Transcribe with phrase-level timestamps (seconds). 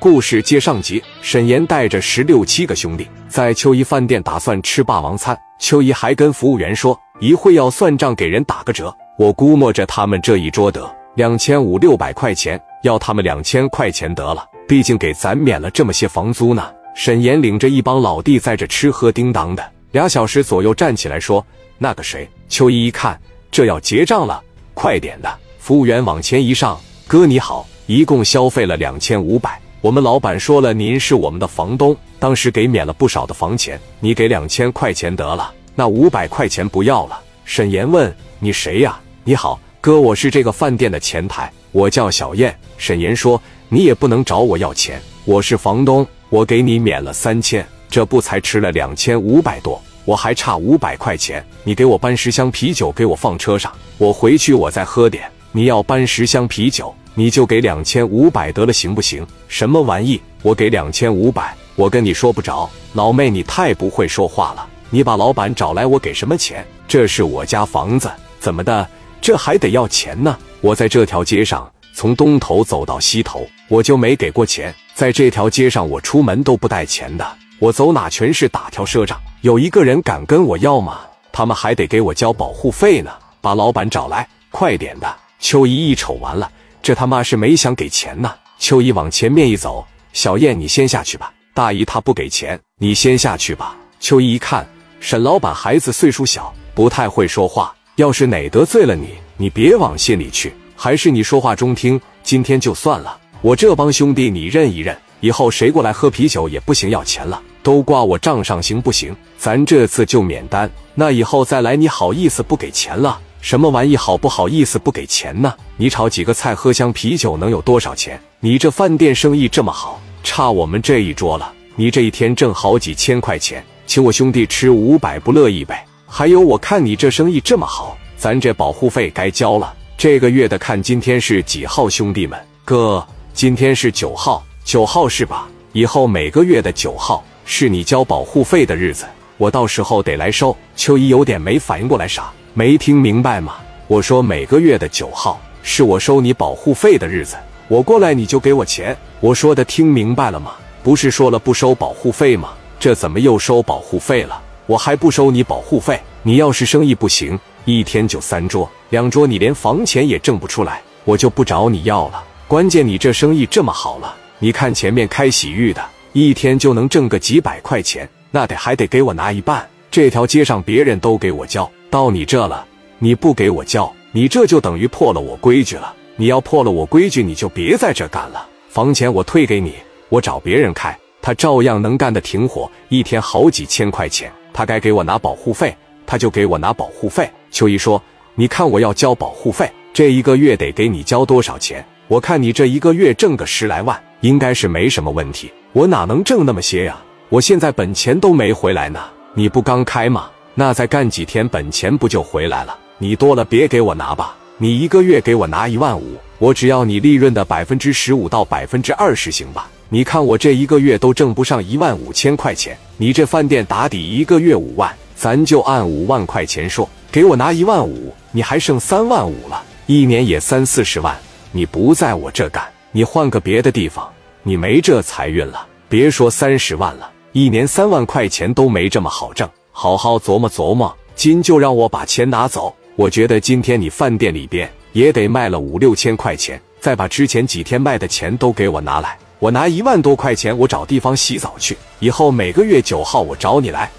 [0.00, 5.38] 故事接上集，沈岩带着十六七个兄弟在秋衣饭店打算吃霸王餐。
[5.58, 8.96] 秋衣还跟服务员说，一会要算账，给人打个折。
[9.18, 16.72] 我估摸着他们这一桌得两千五六百块钱，要他们两千块钱得了，毕竟给咱免了这么些房租呢。
[16.94, 21.46] 沈岩领着一帮老弟在这吃喝叮当的，俩小时左右站起来说
[21.76, 23.20] ：“那个谁？”秋衣一看，
[23.50, 24.42] 这要结账了，
[24.72, 25.30] 快点的！
[25.58, 29.60] 服务员往前一上，哥你好，一共消费了两千五百。
[29.82, 37.18] 我们老板说了，您是我们的房东，当时给免了不少的房钱，你给两千块钱得了，那五百块钱不要了。
[37.46, 43.40] 沈岩问：“你谁呀？”“你好，哥，我是这个饭店的前台，我叫小燕。”沈岩说
[43.70, 55.24] ：“你也不能找我要钱，我是房东，我给你免了三千，这不才吃了两千五百多，我还差五百块钱，你给我搬十箱啤酒给我放车上，我回去我再喝点。
[55.52, 59.26] 你要搬十箱啤酒。”你就给两千五百得了，行不行？
[59.48, 60.20] 什么玩意？
[60.42, 62.68] 我给两千五百，我跟你说不着。
[62.92, 64.66] 老妹，你太不会说话了。
[64.90, 66.66] 你把老板找来，我给什么钱？
[66.88, 68.88] 这是我家房子，怎么的？
[69.20, 70.36] 这还得要钱呢？
[70.60, 74.74] 我在这条街上从东头走到西头，我就没给过钱。
[74.94, 77.26] 在这条街上，我出门都不带钱的，
[77.58, 79.20] 我走哪全是打条赊账。
[79.42, 81.00] 有一个人敢跟我要吗？
[81.32, 83.10] 他们还得给我交保护费呢。
[83.40, 85.14] 把老板找来，快点的。
[85.38, 86.50] 秋姨一瞅，完了。
[86.82, 88.32] 这他妈是没想给钱呢！
[88.58, 91.32] 秋衣往前面一走，小燕你先下去吧。
[91.52, 93.76] 大姨她不给钱，你先下去吧。
[94.00, 94.66] 秋衣一看，
[95.00, 100.52] 沈老板孩子岁数小，不太会说话，要是哪得罪了你，你别往心里去。
[100.74, 103.18] 还是你说话中听，今天就算了。
[103.42, 109.14] 我这帮兄弟你认一认，以后谁过来喝啤酒也不行要钱了，都挂我账上行不行？
[109.36, 113.20] 咱这次就免单，那以后再来你好意思不给钱了？
[113.40, 113.96] 什么玩意？
[113.96, 115.54] 好不好意思不给钱呢？
[115.76, 118.20] 你炒几个菜，喝箱啤酒能有多少钱？
[118.40, 121.52] 你这饭店生意这么好，差我们这一桌了。
[121.74, 125.84] 你这一天挣好几千块钱，请我兄弟吃五百，不乐意呗？
[126.06, 129.74] 还有，我看你这生意这么好，咱这保护费该交了。
[129.96, 131.88] 这个月的看今天是几号？
[131.88, 135.48] 兄弟们，哥，今天是九号，九号是吧？
[135.72, 139.06] 以后每个月的九号是你交保护费的日子，
[139.38, 140.54] 我到时候得来收。
[140.76, 142.30] 秋怡有点没反应过来，啥？
[142.60, 143.56] 没听明白吗？
[143.86, 147.34] 我说每个月的九号是我收你保护费的日子，
[147.68, 148.94] 我过来你就给我钱。
[149.20, 150.52] 我说的听明白了吗？
[150.82, 152.50] 不是说了不收保护费吗？
[152.78, 154.38] 这怎么又收保护费了？
[154.66, 155.98] 我还不收你保护费。
[156.22, 162.22] 你要是生意不行，一天就三桌，两桌你连房钱也挣不出来，我就不找你要了。
[162.46, 165.82] 关键你这生意这么好了，你看前面开洗浴的，
[166.12, 169.66] 一天就能挣个几百块钱，那得还得给我拿一半。
[169.90, 171.66] 这条街上别人都给我交。
[171.90, 172.64] 到你这了，
[173.00, 175.92] 你不给我交，你这就等于破了我规矩了。
[176.14, 178.46] 你要破了我规矩，你就别在这干了。
[178.68, 179.74] 房钱我退给你，
[180.08, 184.30] 我找别人开，他照样能干的挺火，一天好几千块钱。
[184.52, 187.28] 他该给我拿保护费，他就给我拿保护费。
[187.50, 188.00] 秋衣说
[188.36, 191.84] ：“你看我要交保护费，这一个月得给你交多少钱？
[192.06, 195.50] 我看你这一个月挣个十来万，应该是没什么问题。
[195.72, 196.96] 我哪能挣那么些呀？
[197.30, 199.00] 我现在本钱都没回来呢。
[199.34, 202.76] 你不刚开吗？”那再干几天，本钱不就回来了？
[202.98, 209.70] 你多了别给我拿吧，你一个月给我拿一万五，我只要你利润的百分之十五到百分之二十，行吧？
[209.88, 221.16] 你看我这一个月都挣不上一万五千块钱，你这饭店打底一个月五万，咱就按五万块钱说，给我拿一万五，你还剩三万五了，一年也三四十万。
[221.52, 224.08] 你不在我这干，你换个别的地方，
[224.42, 225.66] 你没这财运了。
[225.88, 229.48] 别说三十万了，一年三万块钱都没这么好挣。
[229.82, 232.70] 好好琢磨琢磨，金就让我把钱拿走。
[232.96, 239.16] 我觉得今天你饭店里边也得卖了五六千块钱，再把之前几天卖的钱都给我拿来。
[239.38, 241.78] 我拿一万多块钱，我找地方洗澡去。
[241.98, 243.90] 以后每个月九号我找你来，